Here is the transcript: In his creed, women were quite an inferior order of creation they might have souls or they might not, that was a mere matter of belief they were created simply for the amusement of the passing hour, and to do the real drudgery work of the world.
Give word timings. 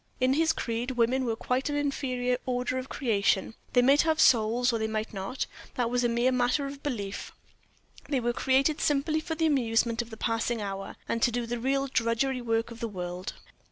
In 0.19 0.33
his 0.33 0.51
creed, 0.51 0.89
women 0.89 1.25
were 1.25 1.35
quite 1.35 1.69
an 1.69 1.75
inferior 1.75 2.39
order 2.47 2.79
of 2.79 2.89
creation 2.89 3.53
they 3.73 3.83
might 3.83 4.01
have 4.01 4.19
souls 4.19 4.73
or 4.73 4.79
they 4.79 4.87
might 4.87 5.13
not, 5.13 5.45
that 5.75 5.91
was 5.91 6.03
a 6.03 6.09
mere 6.09 6.31
matter 6.31 6.65
of 6.65 6.81
belief 6.81 7.31
they 8.09 8.19
were 8.19 8.33
created 8.33 8.81
simply 8.81 9.19
for 9.19 9.35
the 9.35 9.45
amusement 9.45 10.01
of 10.01 10.09
the 10.09 10.17
passing 10.17 10.59
hour, 10.59 10.95
and 11.07 11.21
to 11.21 11.31
do 11.31 11.45
the 11.45 11.59
real 11.59 11.85
drudgery 11.85 12.41
work 12.41 12.71
of 12.71 12.79
the 12.79 12.87
world. 12.87 13.33